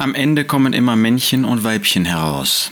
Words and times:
Am 0.00 0.14
Ende 0.14 0.44
kommen 0.44 0.74
immer 0.74 0.94
Männchen 0.94 1.44
und 1.44 1.64
Weibchen 1.64 2.04
heraus. 2.04 2.70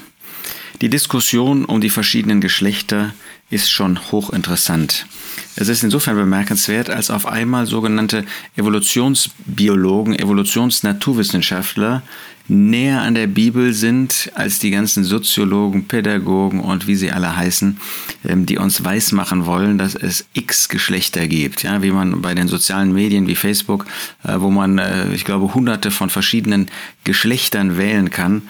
Die 0.81 0.89
Diskussion 0.89 1.65
um 1.65 1.81
die 1.81 1.91
verschiedenen 1.91 2.41
Geschlechter 2.41 3.15
ist 3.51 3.71
schon 3.71 4.11
hochinteressant. 4.11 5.07
Es 5.55 5.69
ist 5.69 5.85
insofern 5.85 6.17
bemerkenswert, 6.17 6.91
als 6.91 7.11
auf 7.11 7.27
einmal 7.27 7.67
sogenannte 7.67 8.25
Evolutionsbiologen, 8.57 10.19
Evolutionsnaturwissenschaftler 10.19 12.03
näher 12.49 13.03
an 13.03 13.15
der 13.15 13.27
Bibel 13.27 13.73
sind 13.73 14.31
als 14.35 14.59
die 14.59 14.71
ganzen 14.71 15.05
Soziologen, 15.05 15.89
Pädagogen 15.89 16.61
und 16.61 16.87
wie 16.87 16.95
sie 16.95 17.11
alle 17.11 17.37
heißen, 17.37 17.79
ähm, 18.25 18.47
die 18.47 18.59
uns 18.59 18.85
weismachen 18.85 19.47
wollen, 19.47 19.79
dass 19.79 19.95
es 19.95 20.27
x 20.33 20.69
Geschlechter 20.69 21.27
gibt. 21.27 21.63
Ja, 21.63 21.83
wie 21.83 21.91
man 21.91 22.23
bei 22.23 22.35
den 22.35 22.49
sozialen 22.49 22.93
Medien 22.93 23.27
wie 23.27 23.35
Facebook, 23.35 23.87
äh, 24.25 24.35
wo 24.39 24.51
man, 24.51 24.79
äh, 24.79 25.13
ich 25.13 25.25
glaube, 25.25 25.55
hunderte 25.55 25.91
von 25.91 26.11
verschiedenen 26.11 26.69
Geschlechtern 27.05 27.79
wählen 27.79 28.11
kann. 28.11 28.43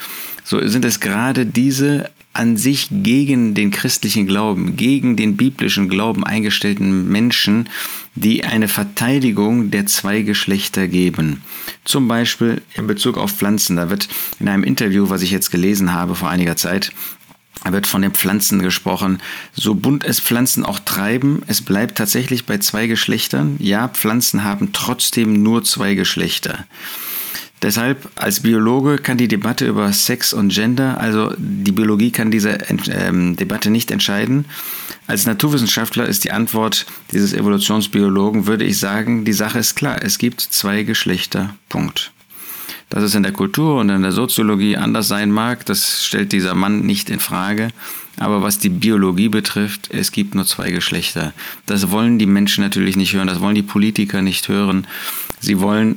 So 0.44 0.66
sind 0.66 0.84
es 0.84 1.00
gerade 1.00 1.46
diese 1.46 2.10
an 2.36 2.56
sich 2.56 2.88
gegen 2.90 3.54
den 3.54 3.70
christlichen 3.70 4.26
Glauben, 4.26 4.76
gegen 4.76 5.16
den 5.16 5.36
biblischen 5.36 5.88
Glauben 5.88 6.24
eingestellten 6.24 7.08
Menschen, 7.08 7.68
die 8.14 8.44
eine 8.44 8.68
Verteidigung 8.68 9.70
der 9.70 9.86
zwei 9.86 10.22
Geschlechter 10.22 10.86
geben. 10.88 11.42
Zum 11.84 12.08
Beispiel 12.08 12.62
in 12.74 12.86
Bezug 12.86 13.16
auf 13.16 13.32
Pflanzen. 13.32 13.76
Da 13.76 13.90
wird 13.90 14.08
in 14.38 14.48
einem 14.48 14.64
Interview, 14.64 15.08
was 15.08 15.22
ich 15.22 15.30
jetzt 15.30 15.50
gelesen 15.50 15.92
habe 15.92 16.14
vor 16.14 16.28
einiger 16.28 16.56
Zeit, 16.56 16.92
wird 17.64 17.86
von 17.86 18.02
den 18.02 18.12
Pflanzen 18.12 18.60
gesprochen. 18.60 19.18
So 19.54 19.74
bunt 19.74 20.04
es 20.04 20.20
Pflanzen 20.20 20.64
auch 20.64 20.78
treiben, 20.78 21.42
es 21.46 21.62
bleibt 21.62 21.98
tatsächlich 21.98 22.44
bei 22.44 22.58
zwei 22.58 22.86
Geschlechtern. 22.86 23.56
Ja, 23.58 23.88
Pflanzen 23.88 24.44
haben 24.44 24.72
trotzdem 24.72 25.42
nur 25.42 25.64
zwei 25.64 25.94
Geschlechter. 25.94 26.66
Deshalb 27.62 28.10
als 28.16 28.40
Biologe 28.40 28.98
kann 28.98 29.16
die 29.16 29.28
Debatte 29.28 29.66
über 29.66 29.90
Sex 29.92 30.34
und 30.34 30.52
Gender, 30.52 31.00
also 31.00 31.32
die 31.38 31.72
Biologie 31.72 32.10
kann 32.10 32.30
diese 32.30 32.58
ähm, 32.90 33.34
Debatte 33.36 33.70
nicht 33.70 33.90
entscheiden. 33.90 34.44
Als 35.06 35.24
Naturwissenschaftler 35.24 36.06
ist 36.06 36.24
die 36.24 36.32
Antwort 36.32 36.84
dieses 37.12 37.32
Evolutionsbiologen, 37.32 38.46
würde 38.46 38.64
ich 38.64 38.78
sagen, 38.78 39.24
die 39.24 39.32
Sache 39.32 39.58
ist 39.58 39.74
klar, 39.74 40.02
es 40.02 40.18
gibt 40.18 40.40
zwei 40.40 40.82
Geschlechter. 40.82 41.56
Punkt. 41.70 42.12
Dass 42.90 43.02
es 43.02 43.14
in 43.14 43.22
der 43.22 43.32
Kultur 43.32 43.80
und 43.80 43.88
in 43.88 44.02
der 44.02 44.12
Soziologie 44.12 44.76
anders 44.76 45.08
sein 45.08 45.30
mag, 45.30 45.64
das 45.66 46.04
stellt 46.04 46.32
dieser 46.32 46.54
Mann 46.54 46.80
nicht 46.82 47.08
in 47.08 47.20
Frage. 47.20 47.70
Aber 48.18 48.42
was 48.42 48.58
die 48.58 48.68
Biologie 48.68 49.28
betrifft, 49.28 49.90
es 49.92 50.12
gibt 50.12 50.34
nur 50.34 50.46
zwei 50.46 50.70
Geschlechter. 50.70 51.32
Das 51.66 51.90
wollen 51.90 52.18
die 52.18 52.26
Menschen 52.26 52.62
natürlich 52.62 52.96
nicht 52.96 53.12
hören, 53.12 53.26
das 53.26 53.40
wollen 53.40 53.54
die 53.54 53.62
Politiker 53.62 54.22
nicht 54.22 54.48
hören. 54.48 54.86
Sie 55.40 55.60
wollen 55.60 55.96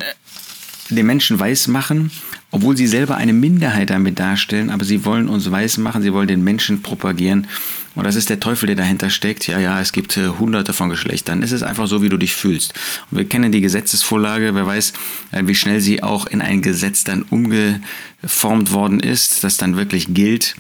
den 0.90 1.06
Menschen 1.06 1.40
weismachen, 1.40 2.12
obwohl 2.52 2.76
sie 2.76 2.88
selber 2.88 3.16
eine 3.16 3.34
Minderheit 3.34 3.90
damit 3.90 4.20
darstellen, 4.20 4.70
aber 4.70 4.86
sie 4.86 5.06
wollen 5.06 5.30
uns 5.30 5.50
weismachen, 5.52 6.02
sie 6.02 6.14
wollen 6.14 6.28
den 6.28 6.44
Menschen 6.44 6.82
propagieren. 6.82 7.48
Und 7.95 8.06
das 8.06 8.16
ist 8.16 8.30
der 8.30 8.40
Teufel, 8.40 8.68
der 8.68 8.76
dahinter 8.76 9.10
steckt. 9.10 9.48
Ja, 9.48 9.60
ja, 9.60 9.82
es 9.82 9.92
gibt 9.92 10.16
äh, 10.16 10.30
hunderte 10.40 10.73
von 10.73 10.90
Geschlechtern. 10.90 11.44
Es 11.44 11.52
ist 11.52 11.64
einfach 11.64 11.88
so, 11.88 12.02
wie 12.02 12.10
du 12.10 12.17
dich 12.17 12.36
fühlst. 12.36 12.73
Und 13.12 13.17
wir 13.17 13.26
kennen 13.26 13.52
die 13.52 13.62
Gesetzesvorlage. 13.62 14.56
Wer 14.56 14.66
weiß, 14.66 14.94
äh, 15.32 15.44
wie 15.45 15.56
schnell 15.56 15.82
sie 15.82 16.02
auch 16.02 16.28
in 16.28 16.42
ein 16.42 16.62
Gesetz 16.62 17.04
dann 17.04 17.23
umgeformt 17.23 18.72
worden 18.72 19.00
ist, 19.00 19.44
das 19.44 19.58
dann 19.58 19.76
wirklich 19.76 20.14
gilt 20.14 20.56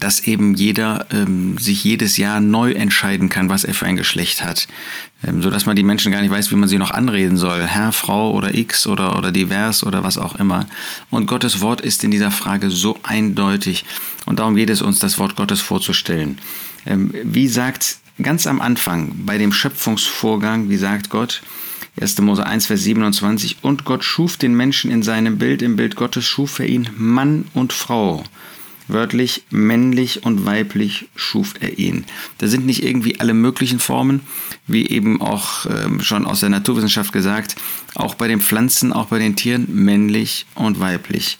dass 0.00 0.20
eben 0.20 0.54
jeder 0.54 1.06
ähm, 1.12 1.58
sich 1.58 1.84
jedes 1.84 2.16
Jahr 2.16 2.40
neu 2.40 2.72
entscheiden 2.72 3.28
kann, 3.28 3.48
was 3.48 3.64
er 3.64 3.74
für 3.74 3.86
ein 3.86 3.96
Geschlecht 3.96 4.44
hat, 4.44 4.66
ähm, 5.26 5.42
so 5.42 5.50
dass 5.50 5.66
man 5.66 5.76
die 5.76 5.82
Menschen 5.82 6.12
gar 6.12 6.20
nicht 6.20 6.30
weiß, 6.30 6.50
wie 6.50 6.56
man 6.56 6.68
sie 6.68 6.78
noch 6.78 6.90
anreden 6.90 7.36
soll, 7.36 7.62
Herr, 7.62 7.92
Frau 7.92 8.32
oder 8.32 8.54
X 8.54 8.86
oder 8.86 9.18
oder 9.18 9.32
divers 9.32 9.84
oder 9.84 10.02
was 10.02 10.18
auch 10.18 10.36
immer. 10.36 10.66
Und 11.10 11.26
Gottes 11.26 11.60
Wort 11.60 11.80
ist 11.80 12.04
in 12.04 12.10
dieser 12.10 12.30
Frage 12.30 12.70
so 12.70 12.98
eindeutig 13.02 13.84
und 14.26 14.38
darum 14.38 14.56
geht 14.56 14.70
es 14.70 14.82
uns, 14.82 14.98
das 14.98 15.18
Wort 15.18 15.36
Gottes 15.36 15.60
vorzustellen. 15.60 16.38
Ähm, 16.86 17.12
wie 17.22 17.48
sagt 17.48 17.98
ganz 18.22 18.46
am 18.46 18.60
Anfang 18.60 19.12
bei 19.26 19.38
dem 19.38 19.52
Schöpfungsvorgang, 19.52 20.70
wie 20.70 20.76
sagt 20.76 21.10
Gott? 21.10 21.42
1. 22.00 22.18
Mose 22.22 22.44
1, 22.44 22.66
Vers 22.66 22.82
27. 22.82 23.58
Und 23.62 23.84
Gott 23.84 24.02
schuf 24.04 24.36
den 24.36 24.54
Menschen 24.54 24.90
in 24.90 25.02
seinem 25.02 25.38
Bild, 25.38 25.62
im 25.62 25.76
Bild 25.76 25.94
Gottes 25.96 26.24
schuf 26.26 26.58
er 26.58 26.66
ihn 26.66 26.88
Mann 26.96 27.46
und 27.54 27.72
Frau. 27.72 28.24
Wörtlich 28.86 29.44
männlich 29.50 30.24
und 30.24 30.44
weiblich 30.44 31.06
schuf 31.16 31.54
er 31.60 31.78
ihn. 31.78 32.04
Da 32.38 32.48
sind 32.48 32.66
nicht 32.66 32.84
irgendwie 32.84 33.18
alle 33.18 33.32
möglichen 33.32 33.78
Formen, 33.78 34.20
wie 34.66 34.86
eben 34.88 35.22
auch 35.22 35.64
äh, 35.66 36.02
schon 36.02 36.26
aus 36.26 36.40
der 36.40 36.50
Naturwissenschaft 36.50 37.12
gesagt, 37.12 37.56
auch 37.94 38.14
bei 38.14 38.28
den 38.28 38.40
Pflanzen, 38.40 38.92
auch 38.92 39.06
bei 39.06 39.18
den 39.18 39.36
Tieren 39.36 39.66
männlich 39.72 40.44
und 40.54 40.80
weiblich. 40.80 41.38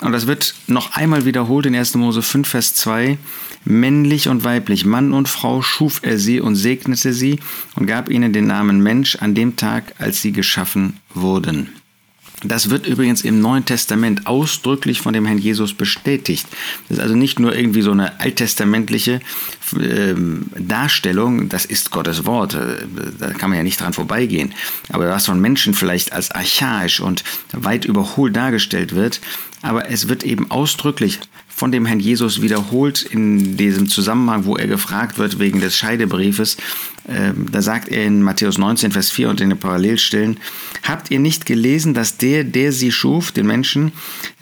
Und 0.00 0.12
das 0.12 0.26
wird 0.26 0.54
noch 0.66 0.92
einmal 0.96 1.24
wiederholt 1.24 1.66
in 1.66 1.76
1. 1.76 1.94
Mose 1.94 2.22
5, 2.22 2.48
Vers 2.48 2.74
2. 2.74 3.18
Männlich 3.64 4.28
und 4.28 4.44
weiblich, 4.44 4.84
Mann 4.84 5.12
und 5.12 5.28
Frau 5.28 5.62
schuf 5.62 6.00
er 6.02 6.18
sie 6.18 6.40
und 6.40 6.54
segnete 6.54 7.14
sie 7.14 7.38
und 7.76 7.86
gab 7.86 8.10
ihnen 8.10 8.32
den 8.32 8.46
Namen 8.46 8.82
Mensch 8.82 9.16
an 9.16 9.34
dem 9.34 9.56
Tag, 9.56 9.94
als 9.98 10.20
sie 10.20 10.32
geschaffen 10.32 11.00
wurden. 11.14 11.70
Das 12.44 12.70
wird 12.70 12.86
übrigens 12.86 13.22
im 13.22 13.40
Neuen 13.40 13.64
Testament 13.64 14.26
ausdrücklich 14.26 15.00
von 15.00 15.14
dem 15.14 15.24
Herrn 15.24 15.38
Jesus 15.38 15.72
bestätigt. 15.72 16.46
Das 16.88 16.98
ist 16.98 17.02
also 17.02 17.16
nicht 17.16 17.40
nur 17.40 17.56
irgendwie 17.56 17.82
so 17.82 17.90
eine 17.90 18.20
alttestamentliche 18.20 19.20
äh, 19.78 20.14
Darstellung, 20.58 21.48
das 21.48 21.64
ist 21.64 21.90
Gottes 21.90 22.26
Wort, 22.26 22.54
äh, 22.54 22.86
da 23.18 23.30
kann 23.30 23.50
man 23.50 23.58
ja 23.58 23.62
nicht 23.62 23.80
dran 23.80 23.94
vorbeigehen. 23.94 24.52
Aber 24.90 25.08
was 25.08 25.26
von 25.26 25.40
Menschen 25.40 25.74
vielleicht 25.74 26.12
als 26.12 26.30
archaisch 26.30 27.00
und 27.00 27.24
weit 27.52 27.86
überholt 27.86 28.36
dargestellt 28.36 28.94
wird, 28.94 29.20
aber 29.62 29.90
es 29.90 30.08
wird 30.08 30.22
eben 30.24 30.50
ausdrücklich 30.50 31.20
von 31.48 31.72
dem 31.72 31.86
Herrn 31.86 32.00
Jesus 32.00 32.42
wiederholt 32.42 33.02
in 33.02 33.56
diesem 33.56 33.88
Zusammenhang, 33.88 34.44
wo 34.44 34.56
er 34.56 34.66
gefragt 34.66 35.18
wird 35.18 35.38
wegen 35.38 35.60
des 35.60 35.76
Scheidebriefes. 35.76 36.56
Ähm, 37.08 37.46
da 37.52 37.60
sagt 37.60 37.88
er 37.88 38.04
in 38.04 38.22
Matthäus 38.22 38.58
19, 38.58 38.92
Vers 38.92 39.10
4 39.10 39.30
und 39.30 39.40
in 39.40 39.50
den 39.50 39.58
Parallelstellen, 39.58 40.38
habt 40.82 41.10
ihr 41.10 41.20
nicht 41.20 41.46
gelesen, 41.46 41.94
dass 41.94 42.16
der, 42.16 42.44
der 42.44 42.72
sie 42.72 42.92
schuf, 42.92 43.32
den 43.32 43.46
Menschen, 43.46 43.92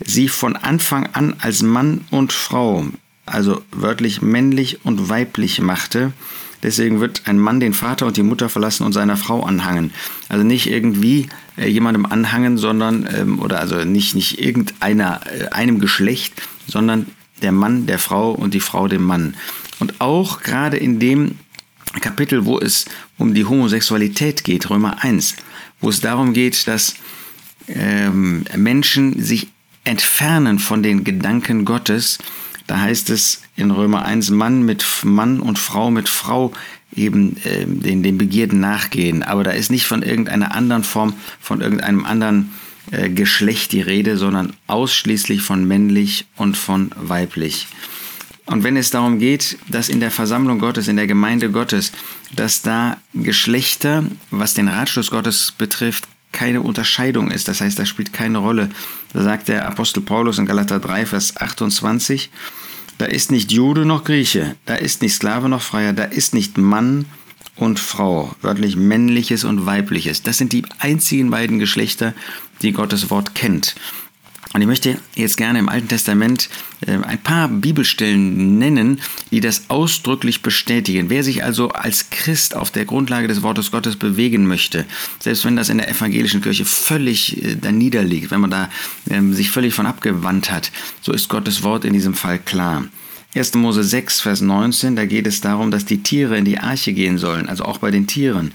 sie 0.03 0.29
von 0.29 0.55
Anfang 0.55 1.09
an 1.13 1.35
als 1.39 1.61
Mann 1.61 2.01
und 2.09 2.31
Frau, 2.31 2.85
also 3.25 3.61
wörtlich 3.71 4.21
männlich 4.21 4.85
und 4.85 5.09
weiblich 5.09 5.59
machte? 5.59 6.13
Deswegen 6.63 7.01
wird 7.01 7.23
ein 7.25 7.37
Mann 7.37 7.59
den 7.59 7.73
Vater 7.73 8.05
und 8.05 8.15
die 8.15 8.23
Mutter 8.23 8.47
verlassen 8.47 8.85
und 8.85 8.93
seiner 8.93 9.17
Frau 9.17 9.43
anhangen. 9.43 9.91
Also 10.29 10.45
nicht 10.45 10.69
irgendwie 10.69 11.27
äh, 11.57 11.67
jemandem 11.67 12.05
anhangen, 12.05 12.57
sondern, 12.57 13.07
ähm, 13.13 13.39
oder 13.39 13.59
also 13.59 13.83
nicht, 13.83 14.15
nicht 14.15 14.39
irgendeiner, 14.39 15.19
äh, 15.27 15.49
einem 15.49 15.79
Geschlecht, 15.79 16.41
sondern 16.65 17.07
der 17.41 17.51
Mann 17.51 17.85
der 17.85 17.99
Frau 17.99 18.31
und 18.31 18.53
die 18.53 18.61
Frau 18.61 18.87
dem 18.87 19.03
Mann. 19.03 19.35
Und 19.79 19.99
auch 19.99 20.41
gerade 20.41 20.77
in 20.77 20.99
dem 20.99 21.35
Kapitel, 22.01 22.45
wo 22.45 22.59
es 22.59 22.85
um 23.17 23.33
die 23.33 23.45
Homosexualität 23.45 24.43
geht, 24.43 24.69
Römer 24.69 25.03
1, 25.03 25.35
wo 25.79 25.89
es 25.89 26.01
darum 26.01 26.33
geht, 26.33 26.67
dass 26.67 26.95
ähm, 27.67 28.45
Menschen 28.55 29.21
sich 29.21 29.47
entfernen 29.83 30.59
von 30.59 30.83
den 30.83 31.03
Gedanken 31.03 31.65
Gottes, 31.65 32.17
da 32.67 32.79
heißt 32.79 33.09
es 33.09 33.41
in 33.55 33.71
Römer 33.71 34.05
1, 34.05 34.29
Mann 34.29 34.63
mit 34.63 34.85
Mann 35.03 35.39
und 35.39 35.59
Frau 35.59 35.91
mit 35.91 36.07
Frau 36.07 36.53
eben 36.95 37.37
äh, 37.43 37.65
den, 37.65 38.03
den 38.03 38.17
Begierden 38.17 38.59
nachgehen. 38.59 39.23
Aber 39.23 39.43
da 39.43 39.51
ist 39.51 39.71
nicht 39.71 39.85
von 39.85 40.01
irgendeiner 40.01 40.55
anderen 40.55 40.83
Form, 40.83 41.13
von 41.39 41.61
irgendeinem 41.61 42.05
anderen 42.05 42.53
äh, 42.91 43.09
Geschlecht 43.09 43.71
die 43.71 43.81
Rede, 43.81 44.17
sondern 44.17 44.53
ausschließlich 44.67 45.41
von 45.41 45.67
männlich 45.67 46.25
und 46.37 46.55
von 46.55 46.91
weiblich. 46.95 47.67
Und 48.45 48.63
wenn 48.63 48.75
es 48.75 48.89
darum 48.89 49.19
geht, 49.19 49.57
dass 49.69 49.89
in 49.89 49.99
der 49.99 50.11
Versammlung 50.11 50.59
Gottes, 50.59 50.87
in 50.87 50.97
der 50.97 51.07
Gemeinde 51.07 51.49
Gottes, 51.49 51.91
dass 52.35 52.61
da 52.61 52.97
Geschlechter, 53.13 54.03
was 54.31 54.53
den 54.53 54.67
Ratschluss 54.67 55.11
Gottes 55.11 55.53
betrifft, 55.57 56.07
keine 56.33 56.61
Unterscheidung 56.61 57.31
ist, 57.31 57.47
das 57.47 57.61
heißt, 57.61 57.79
das 57.79 57.87
spielt 57.87 58.11
keine 58.11 58.39
Rolle. 58.39 58.69
Da 59.13 59.23
sagt 59.23 59.47
der 59.47 59.67
Apostel 59.67 60.01
Paulus 60.01 60.39
in 60.39 60.45
Galater 60.45 60.79
3, 60.79 61.05
Vers 61.05 61.37
28, 61.37 62.31
da 62.97 63.05
ist 63.05 63.31
nicht 63.31 63.51
Jude 63.51 63.85
noch 63.85 64.03
Grieche, 64.03 64.55
da 64.65 64.75
ist 64.75 65.01
nicht 65.01 65.13
Sklave 65.13 65.47
noch 65.47 65.61
Freier, 65.61 65.93
da 65.93 66.03
ist 66.03 66.33
nicht 66.33 66.57
Mann 66.57 67.05
und 67.55 67.79
Frau, 67.79 68.35
wörtlich 68.41 68.75
männliches 68.75 69.43
und 69.43 69.65
weibliches. 69.65 70.23
Das 70.23 70.37
sind 70.37 70.53
die 70.53 70.65
einzigen 70.79 71.29
beiden 71.29 71.59
Geschlechter, 71.59 72.13
die 72.61 72.71
Gottes 72.71 73.09
Wort 73.09 73.35
kennt. 73.35 73.75
Und 74.53 74.61
ich 74.61 74.67
möchte 74.67 74.99
jetzt 75.15 75.35
gerne 75.35 75.57
im 75.57 75.67
Alten 75.67 75.87
Testament 75.87 76.47
äh, 76.85 76.91
ein 76.91 77.21
paar 77.21 77.47
Bibelstellen 77.47 78.59
nennen, 78.59 79.01
die 79.31 79.41
das 79.41 79.69
ausdrücklich 79.69 80.43
bestätigen. 80.43 81.09
Wer 81.09 81.23
sich 81.23 81.43
also 81.43 81.69
als 81.69 82.11
Christ 82.11 82.55
auf 82.55 82.69
der 82.69 82.85
Grundlage 82.85 83.27
des 83.27 83.41
Wortes 83.41 83.71
Gottes 83.71 83.95
bewegen 83.95 84.47
möchte, 84.47 84.85
selbst 85.19 85.43
wenn 85.43 85.55
das 85.55 85.69
in 85.69 85.79
der 85.79 85.89
evangelischen 85.89 86.41
Kirche 86.41 86.65
völlig 86.65 87.43
äh, 87.43 87.55
da 87.55 87.71
niederliegt, 87.71 88.29
wenn 88.29 88.41
man 88.41 88.51
da 88.51 88.69
ähm, 89.09 89.33
sich 89.33 89.49
völlig 89.49 89.73
von 89.73 89.87
abgewandt 89.87 90.51
hat, 90.51 90.71
so 91.01 91.11
ist 91.11 91.29
Gottes 91.29 91.63
Wort 91.63 91.83
in 91.83 91.93
diesem 91.93 92.13
Fall 92.13 92.37
klar. 92.37 92.85
1. 93.35 93.55
Mose 93.55 93.83
6, 93.83 94.21
Vers 94.21 94.41
19, 94.41 94.95
da 94.95 95.05
geht 95.05 95.25
es 95.25 95.41
darum, 95.41 95.71
dass 95.71 95.85
die 95.85 96.03
Tiere 96.03 96.37
in 96.37 96.45
die 96.45 96.59
Arche 96.59 96.93
gehen 96.93 97.17
sollen, 97.17 97.49
also 97.49 97.65
auch 97.65 97.79
bei 97.79 97.89
den 97.89 98.05
Tieren. 98.05 98.51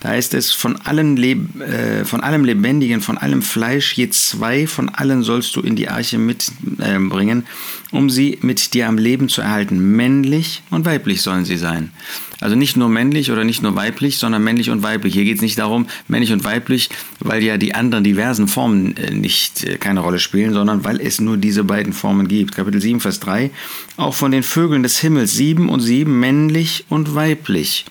Da 0.00 0.10
heißt 0.10 0.32
es, 0.34 0.52
von, 0.52 0.80
allen 0.80 1.16
Leb 1.16 1.60
äh, 1.60 2.04
von 2.06 2.22
allem 2.22 2.44
Lebendigen, 2.44 3.02
von 3.02 3.18
allem 3.18 3.42
Fleisch, 3.42 3.92
je 3.94 4.08
zwei 4.08 4.66
von 4.66 4.88
allen 4.88 5.22
sollst 5.22 5.54
du 5.54 5.60
in 5.60 5.76
die 5.76 5.88
Arche 5.88 6.18
mitbringen, 6.18 7.42
äh, 7.42 7.71
um 7.92 8.10
sie 8.10 8.38
mit 8.42 8.74
dir 8.74 8.88
am 8.88 8.98
Leben 8.98 9.28
zu 9.28 9.42
erhalten. 9.42 9.78
Männlich 9.78 10.62
und 10.70 10.84
weiblich 10.84 11.22
sollen 11.22 11.44
sie 11.44 11.56
sein. 11.56 11.92
Also 12.40 12.56
nicht 12.56 12.76
nur 12.76 12.88
männlich 12.88 13.30
oder 13.30 13.44
nicht 13.44 13.62
nur 13.62 13.76
weiblich, 13.76 14.18
sondern 14.18 14.42
männlich 14.42 14.70
und 14.70 14.82
weiblich. 14.82 15.14
Hier 15.14 15.24
geht 15.24 15.36
es 15.36 15.42
nicht 15.42 15.58
darum, 15.58 15.86
männlich 16.08 16.32
und 16.32 16.42
weiblich, 16.42 16.90
weil 17.20 17.42
ja 17.42 17.56
die 17.56 17.74
anderen 17.74 18.02
diversen 18.02 18.48
Formen 18.48 18.96
äh, 18.96 19.12
nicht 19.12 19.62
äh, 19.62 19.76
keine 19.76 20.00
Rolle 20.00 20.18
spielen, 20.18 20.52
sondern 20.52 20.84
weil 20.84 21.00
es 21.00 21.20
nur 21.20 21.36
diese 21.36 21.62
beiden 21.62 21.92
Formen 21.92 22.26
gibt. 22.26 22.56
Kapitel 22.56 22.80
7, 22.80 22.98
Vers 22.98 23.20
3. 23.20 23.50
Auch 23.96 24.14
von 24.14 24.32
den 24.32 24.42
Vögeln 24.42 24.82
des 24.82 24.98
Himmels 24.98 25.34
sieben 25.34 25.68
und 25.68 25.80
sieben, 25.80 26.18
männlich 26.18 26.84
und 26.88 27.14
weiblich 27.14 27.84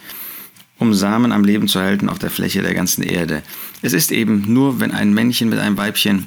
um 0.81 0.95
Samen 0.95 1.31
am 1.31 1.43
Leben 1.43 1.67
zu 1.67 1.79
halten 1.79 2.09
auf 2.09 2.17
der 2.17 2.31
Fläche 2.31 2.63
der 2.63 2.73
ganzen 2.73 3.03
Erde. 3.03 3.43
Es 3.83 3.93
ist 3.93 4.11
eben 4.11 4.51
nur, 4.51 4.79
wenn 4.79 4.91
ein 4.91 5.13
Männchen 5.13 5.47
mit 5.47 5.59
einem 5.59 5.77
Weibchen 5.77 6.25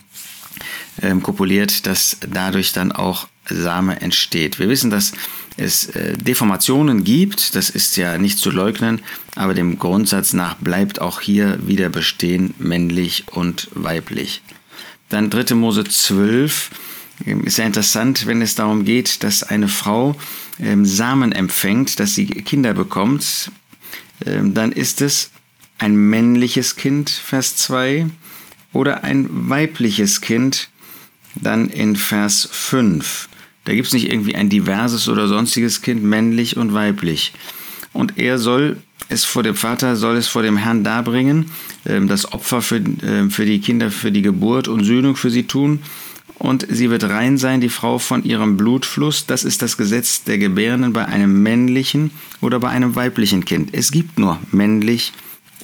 ähm, 1.03 1.23
kopuliert, 1.23 1.87
dass 1.87 2.19
dadurch 2.29 2.73
dann 2.73 2.93
auch 2.93 3.29
Same 3.49 4.01
entsteht. 4.01 4.59
Wir 4.59 4.69
wissen, 4.69 4.91
dass 4.91 5.13
es 5.57 5.87
äh, 5.91 6.17
Deformationen 6.17 7.05
gibt, 7.05 7.55
das 7.55 7.71
ist 7.71 7.97
ja 7.97 8.19
nicht 8.19 8.39
zu 8.39 8.51
leugnen, 8.51 9.03
aber 9.35 9.55
dem 9.55 9.79
Grundsatz 9.79 10.33
nach 10.33 10.57
bleibt 10.57 11.01
auch 11.01 11.21
hier 11.21 11.59
wieder 11.67 11.89
bestehen 11.89 12.55
männlich 12.59 13.25
und 13.33 13.69
weiblich. 13.75 14.43
Dann 15.11 15.31
3. 15.31 15.55
Mose 15.55 15.85
12 15.85 16.71
ähm, 17.27 17.45
ist 17.45 17.59
ja 17.59 17.65
interessant, 17.65 18.27
wenn 18.27 18.43
es 18.43 18.55
darum 18.55 18.85
geht, 18.85 19.23
dass 19.23 19.43
eine 19.43 19.69
Frau 19.69 20.17
ähm, 20.59 20.85
Samen 20.85 21.33
empfängt, 21.33 22.01
dass 22.01 22.15
sie 22.15 22.27
Kinder 22.27 22.75
bekommt, 22.75 23.51
ähm, 24.25 24.55
dann 24.55 24.73
ist 24.73 25.01
es 25.01 25.31
ein 25.79 25.95
männliches 25.95 26.77
Kind, 26.77 27.11
Vers 27.11 27.57
2, 27.57 28.07
oder 28.75 29.05
ein 29.05 29.49
weibliches 29.49 30.21
Kind, 30.21 30.69
dann 31.35 31.69
in 31.69 31.97
Vers 31.97 32.49
5. 32.53 33.29
Da 33.65 33.73
gibt 33.73 33.87
es 33.87 33.95
nicht 33.95 34.13
irgendwie 34.13 34.35
ein 34.35 34.51
diverses 34.51 35.09
oder 35.09 35.27
sonstiges 35.27 35.81
Kind, 35.81 36.03
männlich 36.05 36.59
und 36.59 36.75
weiblich. 36.75 37.33
Und 37.93 38.19
er 38.19 38.39
soll 38.39 38.77
es 39.09 39.25
vor 39.25 39.43
dem 39.43 39.55
Vater, 39.55 39.97
soll 39.97 40.17
es 40.17 40.29
vor 40.29 40.43
dem 40.43 40.57
Herrn 40.57 40.85
darbringen, 40.85 41.47
ähm, 41.87 42.09
das 42.09 42.33
Opfer 42.33 42.61
für, 42.61 42.77
ähm, 42.77 43.31
für 43.31 43.47
die 43.47 43.61
Kinder, 43.61 43.91
für 43.91 44.13
die 44.13 44.23
Geburt 44.23 44.69
und 44.69 44.85
Sühnung 44.85 45.17
für 45.17 45.31
sie 45.31 45.45
tun. 45.45 45.81
Und 46.37 46.67
sie 46.69 46.91
wird 46.91 47.05
rein 47.05 47.39
sein, 47.39 47.61
die 47.61 47.69
Frau 47.69 47.99
von 47.99 48.25
ihrem 48.25 48.57
Blutfluss. 48.57 49.27
Das 49.27 49.45
ist 49.45 49.63
das 49.63 49.77
Gesetz 49.77 50.25
der 50.25 50.39
Gebärenden 50.39 50.93
bei 50.93 51.07
einem 51.07 51.43
männlichen 51.43 52.11
oder 52.41 52.59
bei 52.59 52.71
einem 52.71 52.97
weiblichen 52.97 53.45
Kind. 53.45 53.71
Es 53.73 53.93
gibt 53.93 54.19
nur 54.19 54.41
männlich 54.51 55.13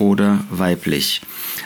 oder 0.00 0.44
weiblich. 0.50 1.20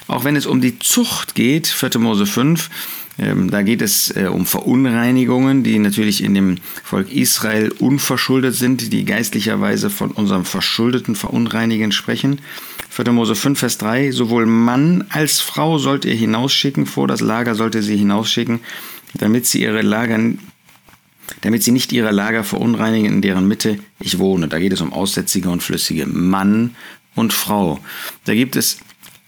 Auch 0.06 0.24
wenn 0.24 0.36
es 0.36 0.46
um 0.46 0.60
die 0.60 0.78
Zucht 0.78 1.34
geht, 1.34 1.66
4. 1.66 1.98
Mose 1.98 2.26
5, 2.26 2.68
ähm, 3.16 3.50
da 3.50 3.62
geht 3.62 3.80
es 3.80 4.10
äh, 4.16 4.26
um 4.26 4.44
Verunreinigungen, 4.44 5.62
die 5.62 5.78
natürlich 5.78 6.22
in 6.22 6.34
dem 6.34 6.56
Volk 6.82 7.12
Israel 7.12 7.70
unverschuldet 7.78 8.54
sind, 8.54 8.92
die 8.92 9.04
geistlicherweise 9.04 9.88
von 9.88 10.10
unserem 10.10 10.44
verschuldeten 10.44 11.14
Verunreinigen 11.14 11.92
sprechen. 11.92 12.40
4. 12.90 13.12
Mose 13.12 13.34
5, 13.34 13.58
Vers 13.58 13.78
3, 13.78 14.10
sowohl 14.10 14.46
Mann 14.46 15.04
als 15.10 15.40
Frau 15.40 15.78
sollt 15.78 16.04
ihr 16.04 16.14
hinausschicken, 16.14 16.86
vor 16.86 17.06
das 17.06 17.20
Lager 17.20 17.54
sollt 17.54 17.76
ihr 17.76 17.82
sie 17.82 17.96
hinausschicken, 17.96 18.60
damit 19.14 19.46
sie 19.46 19.62
ihre 19.62 19.82
Lager 19.82 20.18
damit 21.40 21.62
sie 21.62 21.72
nicht 21.72 21.92
ihre 21.92 22.10
Lager 22.10 22.44
verunreinigen, 22.44 23.10
in 23.10 23.22
deren 23.22 23.48
Mitte 23.48 23.78
ich 23.98 24.18
wohne. 24.18 24.46
Da 24.48 24.58
geht 24.58 24.72
es 24.72 24.82
um 24.82 24.92
Aussätzige 24.92 25.48
und 25.48 25.62
Flüssige, 25.62 26.06
Mann 26.06 26.74
und 27.14 27.32
Frau. 27.32 27.80
Da 28.24 28.34
gibt 28.34 28.56
es 28.56 28.78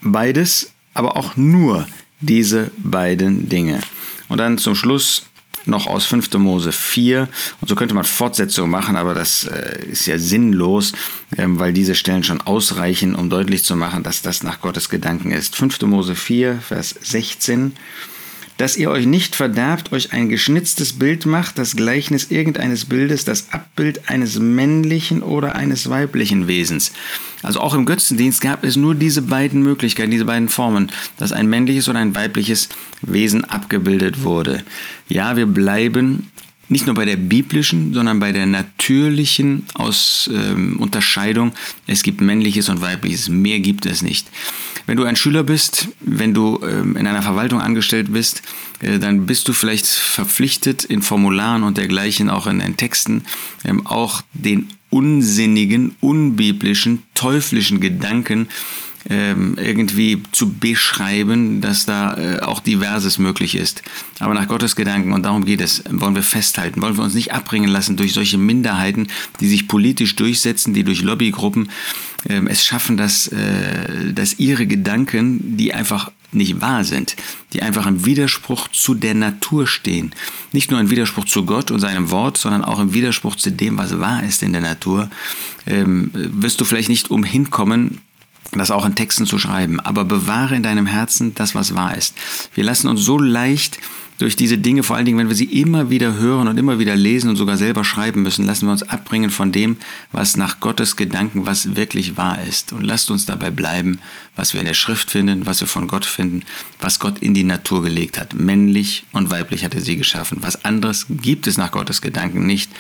beides, 0.01 0.73
aber 0.95 1.17
auch 1.17 1.37
nur 1.37 1.87
diese 2.21 2.71
beiden 2.79 3.49
Dinge. 3.49 3.81
Und 4.29 4.39
dann 4.39 4.59
zum 4.59 4.75
Schluss 4.75 5.27
noch 5.67 5.87
aus 5.87 6.07
5. 6.07 6.33
Mose 6.35 6.73
4. 6.73 7.29
Und 7.61 7.69
so 7.69 7.75
könnte 7.75 7.95
man 7.95 8.05
Fortsetzungen 8.05 8.71
machen, 8.71 8.97
aber 8.97 9.15
das 9.15 9.45
äh, 9.45 9.85
ist 9.91 10.07
ja 10.07 10.19
sinnlos, 10.19 10.93
ähm, 11.37 11.59
weil 11.59 11.73
diese 11.73 11.95
Stellen 11.95 12.23
schon 12.23 12.41
ausreichen, 12.41 13.15
um 13.15 13.31
deutlich 13.31 13.65
zu 13.65 13.77
machen, 13.77 14.03
dass 14.03 14.23
das 14.23 14.43
nach 14.43 14.61
Gottes 14.61 14.89
Gedanken 14.89 15.33
ist. 15.33 15.57
5. 15.57 15.83
Mose 15.83 16.15
4, 16.15 16.61
Vers 16.61 16.95
16 17.01 17.73
dass 18.57 18.77
ihr 18.77 18.91
euch 18.91 19.07
nicht 19.07 19.37
verderbt, 19.37 19.93
euch 19.93 20.13
ein 20.13 20.29
geschnitztes 20.29 20.95
Bild 20.95 21.27
macht, 21.27 21.59
das 21.59 21.77
Gleichnis 21.77 22.31
irgendeines 22.31 22.87
Bildes, 22.87 23.25
das 23.25 23.53
Abbild 23.53 24.09
eines 24.09 24.39
männlichen 24.39 25.23
oder 25.23 25.55
eines 25.57 25.91
weiblichen 25.91 26.49
Wesens. 26.49 26.93
Also 27.43 27.61
auch 27.61 27.75
im 27.75 27.85
Götzendienst 27.85 28.41
gab 28.41 28.65
es 28.65 28.77
nur 28.77 28.95
diese 28.95 29.23
beiden 29.23 29.63
Möglichkeiten, 29.63 30.11
diese 30.11 30.25
beiden 30.25 30.49
Formen, 30.49 30.91
dass 31.19 31.33
ein 31.33 31.49
männliches 31.49 31.89
oder 31.89 31.99
ein 31.99 32.15
weibliches 32.15 32.69
Wesen 33.03 33.45
abgebildet 33.45 34.23
wurde. 34.23 34.65
Ja, 35.09 35.37
wir 35.37 35.47
bleiben 35.47 36.31
nicht 36.69 36.87
nur 36.87 36.95
bei 36.95 37.05
der 37.05 37.17
biblischen, 37.17 37.95
sondern 37.95 38.19
bei 38.19 38.33
der 38.33 38.47
natürlichen 38.47 39.67
Aus, 39.75 40.29
ähm, 40.33 40.77
Unterscheidung. 40.79 41.53
Es 41.87 42.03
gibt 42.03 42.21
männliches 42.21 42.69
und 42.69 42.81
weibliches. 42.81 43.29
Mehr 43.29 43.61
gibt 43.61 43.87
es 43.87 44.03
nicht. 44.03 44.27
Wenn 44.87 44.97
du 44.97 45.05
ein 45.05 45.17
Schüler 45.17 45.43
bist, 45.43 45.89
wenn 46.01 46.35
du 46.35 46.61
ähm, 46.63 46.97
in 46.97 47.07
einer 47.07 47.23
Verwaltung 47.23 47.61
angestellt 47.61 48.13
bist, 48.13 48.43
äh, 48.81 48.99
dann 48.99 49.27
bist 49.27 49.49
du 49.49 49.53
vielleicht 49.53 49.87
verpflichtet, 49.87 50.85
in 50.85 51.03
Formularen 51.03 51.63
und 51.63 51.77
dergleichen, 51.77 52.31
auch 52.31 52.47
in 52.47 52.61
den 52.61 52.77
Texten, 52.77 53.25
ähm, 53.65 53.87
auch 53.87 54.23
den 54.33 54.69
unsinnigen, 54.91 55.97
unbiblischen, 56.01 57.03
teuflischen 57.15 57.81
Gedanken 57.81 58.49
ähm, 59.09 59.57
irgendwie 59.57 60.23
zu 60.33 60.53
beschreiben, 60.53 61.61
dass 61.61 61.87
da 61.87 62.17
äh, 62.17 62.41
auch 62.41 62.61
Diverses 62.61 63.19
möglich 63.19 63.55
ist. 63.55 63.83
Aber 64.19 64.35
nach 64.35 64.49
Gottes 64.49 64.75
Gedanken, 64.77 65.13
und 65.13 65.23
darum 65.23 65.45
geht 65.45 65.61
es, 65.61 65.85
wollen 65.91 66.15
wir 66.15 66.23
festhalten, 66.23 66.83
wollen 66.83 66.97
wir 66.97 67.05
uns 67.05 67.15
nicht 67.15 67.33
abbringen 67.33 67.69
lassen 67.69 67.97
durch 67.97 68.13
solche 68.13 68.39
Minderheiten, 68.39 69.09
die 69.41 69.49
sich 69.49 69.69
politisch 69.69 70.17
durchsetzen, 70.17 70.75
die 70.75 70.85
durch 70.85 71.03
Lobbygruppen 71.03 71.71
ähm, 72.29 72.47
es 72.49 72.65
schaffen, 72.65 72.97
dass, 72.97 73.29
äh, 73.29 74.13
dass 74.13 74.39
ihre 74.39 74.67
Gedanken, 74.67 75.57
die 75.57 75.73
einfach 75.73 76.11
nicht 76.33 76.61
wahr 76.61 76.85
sind, 76.85 77.17
die 77.53 77.63
einfach 77.63 77.87
im 77.87 78.05
Widerspruch 78.05 78.69
zu 78.69 78.95
der 78.95 79.15
Natur 79.15 79.67
stehen. 79.67 80.13
Nicht 80.53 80.71
nur 80.71 80.81
im 80.81 80.91
Widerspruch 80.91 81.25
zu 81.25 81.47
Gott 81.47 81.71
und 81.71 81.81
seinem 81.81 82.11
Wort, 82.11 82.37
sondern 82.37 82.65
auch 82.65 82.81
im 82.81 82.93
Widerspruch 82.93 83.37
zu 83.37 83.51
dem, 83.51 83.79
was 83.79 83.99
wahr 84.01 84.23
ist 84.25 84.43
in 84.43 84.53
der 84.53 84.61
Natur, 84.61 85.09
ähm, 85.67 86.11
wirst 86.13 86.61
du 86.61 86.65
vielleicht 86.65 86.89
nicht 86.89 87.11
umhin 87.11 87.51
kommen, 87.51 88.01
das 88.53 88.71
auch 88.71 88.87
in 88.87 88.95
Texten 88.95 89.27
zu 89.27 89.39
schreiben. 89.39 89.81
Aber 89.81 90.05
bewahre 90.05 90.55
in 90.55 90.63
deinem 90.63 90.87
Herzen 90.87 91.35
das, 91.35 91.55
was 91.55 91.75
wahr 91.75 91.97
ist. 91.97 92.15
Wir 92.55 92.65
lassen 92.65 92.89
uns 92.89 93.03
so 93.03 93.19
leicht 93.19 93.79
durch 94.19 94.37
diese 94.37 94.59
Dinge, 94.59 94.83
vor 94.83 94.97
allen 94.97 95.05
Dingen, 95.05 95.19
wenn 95.19 95.29
wir 95.29 95.35
sie 95.35 95.45
immer 95.45 95.91
wieder 95.91 96.15
hören 96.15 96.49
und 96.49 96.59
immer 96.59 96.79
wieder 96.79 96.97
lesen 96.97 97.29
und 97.29 97.37
sogar 97.37 97.57
selber 97.57 97.85
schreiben 97.85 98.23
müssen, 98.23 98.47
lassen 98.47 98.67
wir 98.67 98.73
uns 98.73 98.83
abbringen 98.83 99.31
von 99.31 99.53
dem, 99.53 99.77
was 100.13 100.37
nach 100.37 100.61
Gottes 100.61 100.97
Gedanken, 100.97 101.47
was 101.47 101.77
wirklich 101.77 102.17
wahr 102.17 102.39
ist. 102.43 102.73
Und 102.73 102.83
lasst 102.83 103.11
uns 103.11 103.27
dabei 103.27 103.51
bleiben, 103.51 103.99
was 104.35 104.55
wir 104.55 104.61
in 104.61 104.67
der 104.67 104.75
Schrift 104.75 105.11
finden, 105.11 105.47
was 105.47 105.61
wir 105.61 105.69
von 105.69 105.87
Gott 105.87 106.07
finden, 106.07 106.43
was 106.81 106.99
Gott 106.99 107.19
in 107.19 107.35
die 107.35 107.45
Natur 107.45 107.83
gelegt 107.83 108.19
hat. 108.19 108.35
Männlich 108.35 109.05
und 109.13 109.31
weiblich 109.31 109.65
hat 109.65 109.75
er 109.75 109.81
sie 109.81 109.97
geschaffen. 109.97 110.39
Was 110.41 110.65
anderes 110.65 111.07
gibt 111.09 111.47
es 111.47 111.59
nach 111.59 111.71
Gottes 111.71 112.01
Gedanken 112.01 112.47
nicht. 112.47 112.71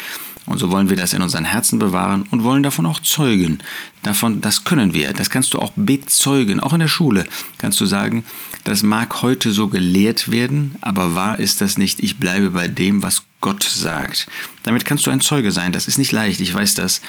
Und 0.47 0.59
so 0.59 0.71
wollen 0.71 0.89
wir 0.89 0.97
das 0.97 1.13
in 1.13 1.23
unseren 1.23 1.45
Herzen 1.45 1.81
bewahren 1.81 2.25
und 2.31 2.45
wollen 2.45 2.63
davon 2.63 2.87
auch 2.87 3.01
zeugen. 3.01 3.59
Davon, 4.05 4.41
das 4.41 4.63
können 4.63 4.95
wir. 4.95 5.13
Das 5.13 5.29
kannst 5.29 5.53
du 5.53 5.59
auch 5.59 5.73
bezeugen. 5.75 6.61
Auch 6.61 6.73
in 6.73 6.79
der 6.79 6.89
Schule 6.89 7.25
kannst 7.59 7.81
du 7.81 7.87
sagen, 7.87 8.25
das 8.63 8.85
mag 8.85 9.23
heute 9.23 9.51
so 9.51 9.67
gelehrt 9.67 10.31
werden, 10.31 10.77
aber 10.81 11.17
wahr 11.17 11.26
ist 11.35 11.61
das 11.61 11.79
nicht. 11.79 12.01
Ich 12.01 12.19
bleibe 12.19 12.51
bei 12.51 12.69
dem, 12.69 13.03
was 13.03 13.23
Gott 13.41 13.63
sagt. 13.63 14.27
Damit 14.63 14.85
kannst 14.85 15.07
du 15.07 15.11
ein 15.11 15.21
Zeuge 15.21 15.53
sein. 15.53 15.73
Das 15.73 15.89
ist 15.89 15.99
nicht 15.99 16.13
leicht. 16.13 16.41
Ich 16.41 16.53
weiß 16.53 16.75
das. 16.75 17.01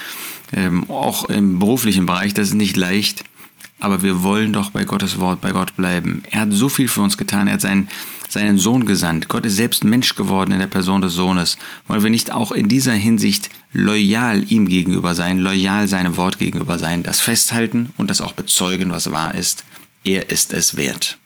Ähm, 0.54 0.90
auch 0.90 1.26
im 1.26 1.60
beruflichen 1.60 2.06
Bereich, 2.06 2.34
das 2.34 2.50
ist 2.50 2.54
nicht 2.54 2.78
leicht. 2.78 3.24
Aber 3.80 4.02
wir 4.02 4.24
wollen 4.24 4.54
doch 4.54 4.72
bei 4.72 4.86
Gottes 4.86 5.20
Wort, 5.20 5.42
bei 5.42 5.52
Gott 5.52 5.76
bleiben. 5.76 6.24
Er 6.32 6.42
hat 6.42 6.52
so 6.52 6.68
viel 6.68 6.88
für 6.88 7.02
uns 7.02 7.18
getan. 7.18 7.48
Er 7.48 7.54
hat 7.54 7.62
seinen, 7.62 7.90
seinen 8.28 8.58
Sohn 8.58 8.86
gesandt. 8.86 9.28
Gott 9.28 9.46
ist 9.46 9.56
selbst 9.56 9.84
Mensch 9.84 10.16
geworden 10.16 10.52
in 10.52 10.60
der 10.60 10.68
Person 10.68 11.02
des 11.02 11.14
Sohnes. 11.14 11.58
Wollen 11.88 12.04
wir 12.04 12.10
nicht 12.10 12.32
auch 12.32 12.52
in 12.52 12.70
dieser 12.70 12.94
Hinsicht 12.94 13.50
loyal 13.74 14.44
ihm 14.52 14.68
gegenüber 14.68 15.14
sein, 15.14 15.38
loyal 15.38 15.88
seinem 15.88 16.18
Wort 16.18 16.40
gegenüber 16.40 16.80
sein, 16.80 17.04
das 17.04 17.22
festhalten 17.22 17.94
und 17.98 18.10
das 18.10 18.22
auch 18.22 18.34
bezeugen, 18.34 18.92
was 18.92 19.12
wahr 19.12 19.36
ist? 19.36 19.64
Er 20.04 20.30
ist 20.30 20.54
es 20.54 20.78
wert. 20.78 21.20